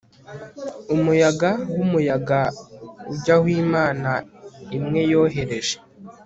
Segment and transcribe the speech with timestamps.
[0.95, 2.39] Umuyaga wumuyaga
[3.11, 4.11] ujya aho imana
[4.77, 5.75] imwe yohereje